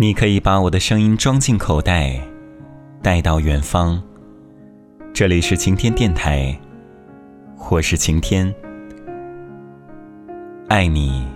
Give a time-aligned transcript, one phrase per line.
[0.00, 2.18] 你可以把我的声音装进口袋，
[3.02, 4.02] 带到远方。
[5.12, 6.58] 这里是晴天电台，
[7.70, 8.50] 我是晴天。
[10.68, 11.28] 爱你，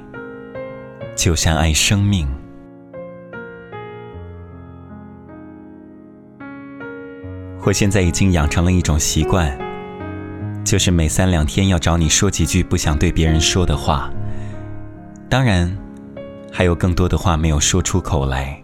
[1.15, 2.27] 就像爱生命。
[7.67, 9.55] 我现在已经养成了一种习惯，
[10.65, 14.11] 就是每三两天要找你说几句不想对别人说的话。
[15.29, 15.84] 当然。
[16.57, 18.63] 还有更多的话没有说出口来，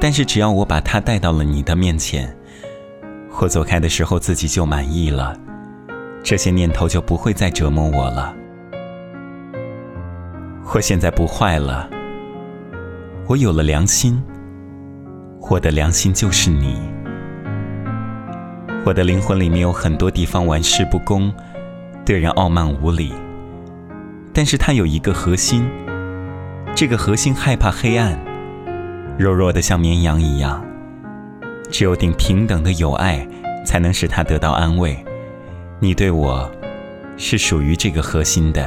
[0.00, 2.36] 但是只要我把它带到了你的面前，
[3.30, 5.38] 或走开的时候自己就满意了，
[6.24, 8.34] 这些念头就不会再折磨我了。
[10.74, 11.88] 我现在不坏了，
[13.28, 14.20] 我有了良心，
[15.48, 16.76] 我的良心就是你。
[18.84, 21.32] 我的灵魂里面有很多地方玩世不恭，
[22.04, 23.12] 对人傲慢无礼，
[24.32, 25.64] 但是它有一个核心。
[26.74, 28.18] 这个核心害怕黑暗，
[29.18, 30.64] 弱弱的像绵羊一样。
[31.70, 33.26] 只有顶平等的友爱，
[33.66, 34.96] 才能使他得到安慰。
[35.78, 36.50] 你对我，
[37.16, 38.66] 是属于这个核心的。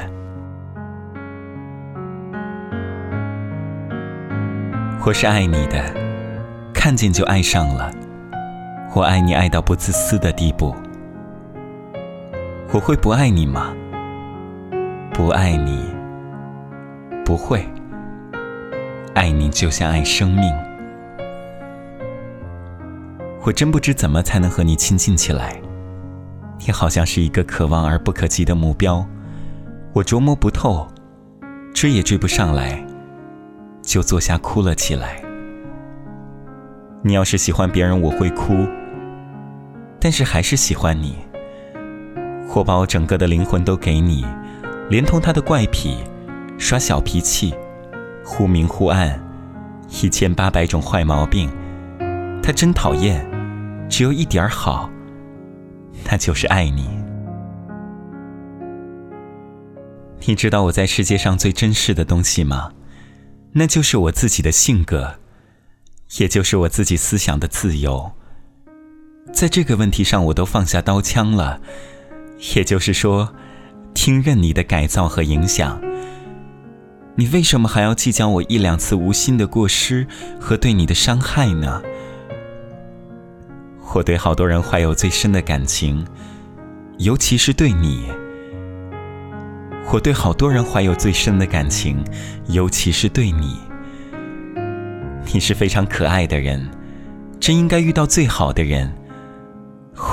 [5.05, 5.83] 我是爱你的，
[6.73, 7.91] 看见就爱上了。
[8.95, 10.73] 我爱你爱到不自私的地步。
[12.71, 13.73] 我会不爱你吗？
[15.13, 15.83] 不爱你，
[17.25, 17.67] 不会。
[19.15, 20.51] 爱你就像爱生命，
[23.43, 25.61] 我真不知怎么才能和你亲近起来。
[26.65, 29.05] 你好像是一个可望而不可及的目标，
[29.93, 30.87] 我琢磨不透，
[31.75, 32.83] 追也追不上来，
[33.83, 35.21] 就坐下哭了起来。
[37.03, 38.65] 你要是喜欢别人，我会哭，
[39.99, 41.17] 但是还是喜欢你。
[42.55, 44.25] 我把我整个的灵魂都给你，
[44.89, 45.97] 连同他的怪癖，
[46.57, 47.53] 耍小脾气。
[48.23, 49.21] 忽明忽暗，
[50.01, 51.51] 一千八百种坏毛病，
[52.41, 53.29] 他真讨厌。
[53.89, 54.89] 只有一点好，
[56.09, 56.89] 那就是爱你。
[60.25, 62.71] 你知道我在世界上最珍视的东西吗？
[63.51, 65.19] 那就是我自己的性格，
[66.17, 68.13] 也就是我自己思想的自由。
[69.31, 71.61] 在这个问题上，我都放下刀枪了。
[72.55, 73.35] 也就是说，
[73.93, 75.79] 听任你的改造和影响。
[77.15, 80.07] 你为什么还要计较我一两次无心的过失
[80.39, 81.81] 和对你的伤害呢？
[83.93, 86.03] 我对好多人怀有最深的感情，
[86.97, 88.05] 尤其是对你。
[89.91, 92.03] 我对好多人怀有最深的感情，
[92.47, 93.59] 尤其是对你。
[95.31, 96.67] 你是非常可爱的人，
[97.39, 98.91] 真应该遇到最好的人。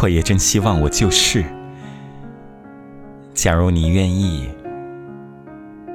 [0.03, 1.43] 我也真希望我就是。
[3.33, 4.51] 假如你愿意。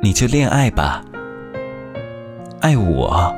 [0.06, 1.04] 你就恋爱吧，
[2.62, 3.36] 爱我，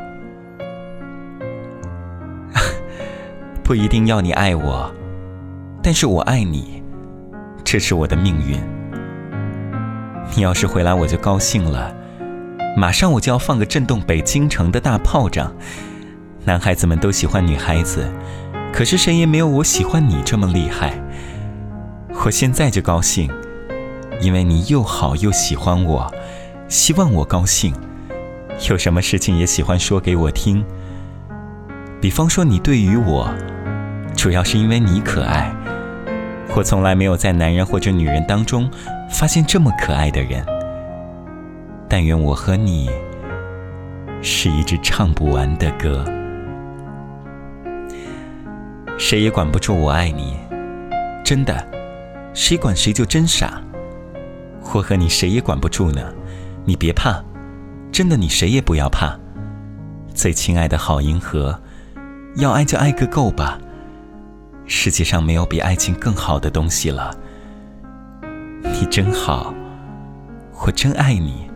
[3.64, 4.94] 不一定要你爱我，
[5.82, 6.84] 但是我爱你，
[7.64, 8.60] 这是我的命运。
[10.36, 11.96] 你要是回来，我就高兴了，
[12.76, 15.56] 马上我就要放个震动北京城的大炮仗。
[16.44, 18.12] 男孩子们都喜欢女孩子，
[18.74, 21.02] 可是谁也没有我喜欢你这么厉害。
[22.26, 23.32] 我现在就高兴，
[24.20, 26.14] 因为你又好又喜欢我。
[26.68, 27.74] 希望我高兴，
[28.70, 30.64] 有什么事情也喜欢说给我听。
[32.02, 33.34] 比方说，你对于我，
[34.16, 35.54] 主要是因为你可爱。
[36.56, 38.70] 我从来没有在男人或者女人当中
[39.10, 40.46] 发现这么可爱的人。
[41.88, 42.90] 但愿我和你
[44.22, 46.04] 是一支唱不完的歌。
[48.98, 50.36] 谁也管不住我爱你，
[51.24, 51.66] 真的，
[52.34, 53.62] 谁管谁就真傻。
[54.74, 56.02] 我和你谁也管不住呢。
[56.68, 57.24] 你别怕，
[57.94, 59.18] 真的，你谁也不要怕。
[60.14, 61.62] 最亲爱的好银河，
[62.36, 63.58] 要爱就爱个够吧。
[64.66, 67.18] 世界上没有比爱情更好的东西了。
[68.64, 69.54] 你真好，
[70.66, 71.50] 我真爱你。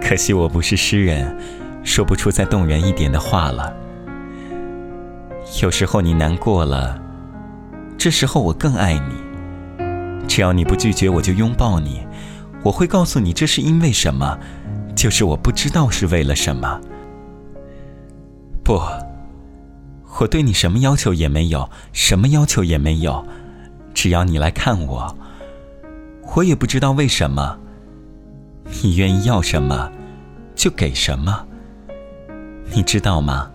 [0.00, 1.36] 可惜我不是诗人，
[1.84, 3.76] 说不出再动人一点的话了。
[5.60, 6.98] 有时候你难过了，
[7.98, 10.24] 这时候我更爱你。
[10.26, 12.06] 只要你不拒绝，我就拥抱你。
[12.64, 14.38] 我会告诉你这是因为什么，
[14.94, 16.80] 就是我不知道是为了什么。
[18.62, 18.80] 不，
[20.20, 23.26] 我对你什么要求也没有，什么要求也没有，
[23.92, 25.16] 只要你来看我。
[26.36, 27.58] 我也不知道为什么，
[28.82, 29.90] 你愿意要什么，
[30.54, 31.46] 就给什么。
[32.74, 33.50] 你知道吗？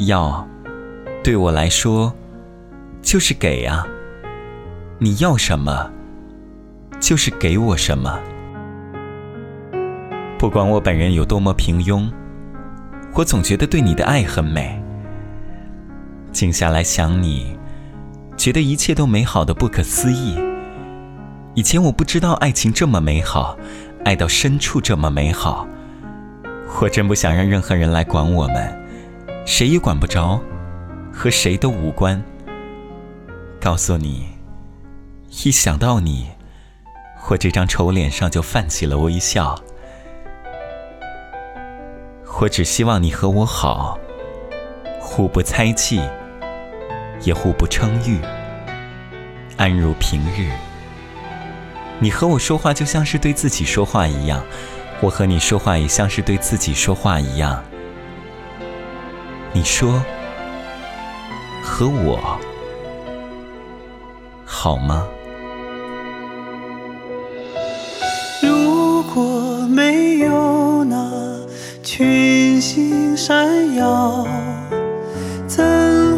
[0.00, 0.46] 要，
[1.24, 2.12] 对我来说，
[3.00, 3.86] 就是给啊。
[4.98, 5.90] 你要什么？
[7.02, 8.16] 就是给我什么，
[10.38, 12.08] 不管我本人有多么平庸，
[13.12, 14.80] 我总觉得对你的爱很美。
[16.30, 17.58] 静下来想你，
[18.36, 20.38] 觉得一切都美好的不可思议。
[21.54, 23.58] 以前我不知道爱情这么美好，
[24.04, 25.66] 爱到深处这么美好。
[26.80, 28.80] 我真不想让任何人来管我们，
[29.44, 30.40] 谁也管不着，
[31.12, 32.22] 和谁都无关。
[33.60, 34.28] 告诉你，
[35.44, 36.28] 一想到你，
[37.28, 39.58] 我这张丑脸上就泛起了微笑。
[42.40, 43.98] 我只希望你和我好，
[45.00, 46.00] 互不猜忌，
[47.22, 48.20] 也互不称誉，
[49.56, 50.50] 安如平日。
[52.00, 54.44] 你和我说话就像是对自己说话一样，
[55.00, 57.62] 我和你说话也像是对自己说话一样。
[59.52, 60.02] 你说
[61.62, 62.38] 和我
[64.44, 65.06] 好吗？
[69.72, 70.94] 没有那
[71.82, 74.26] 群星闪耀，
[75.46, 75.64] 怎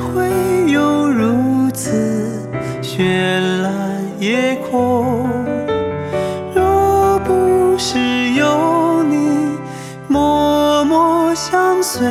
[0.01, 0.29] 会
[0.73, 2.37] 有如此
[2.83, 3.71] 绚烂
[4.19, 5.29] 夜空？
[6.53, 9.57] 若不是有你
[10.09, 12.05] 默默相随，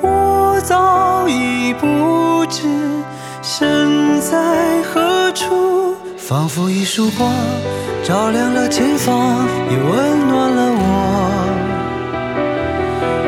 [0.00, 2.62] 我早已不知
[3.42, 5.23] 身在何。
[6.26, 7.30] 仿佛一束光，
[8.02, 10.82] 照亮了前方，也温暖了我。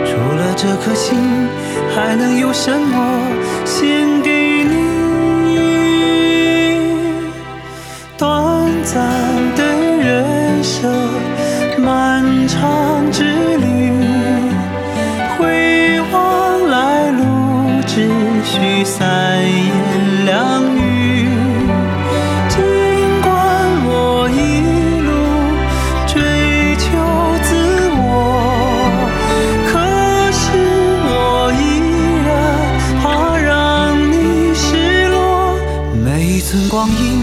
[0.07, 1.19] 除了这颗心，
[1.95, 3.21] 还能有什么
[3.67, 5.59] 献给你？
[8.17, 8.27] 短
[8.83, 8.97] 暂
[9.55, 9.63] 的
[10.03, 10.91] 人生，
[11.79, 13.25] 漫长之
[13.59, 13.93] 旅。
[15.37, 17.21] 回望来路，
[17.87, 18.09] 只
[18.43, 20.81] 需三言两语，
[36.69, 37.16] 光阴，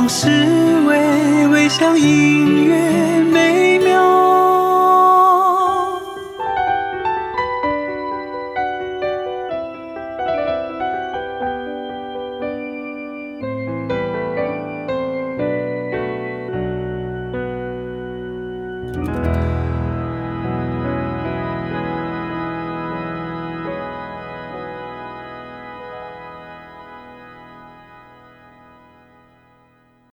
[0.00, 0.30] 往事，
[0.86, 3.19] 微微像音乐。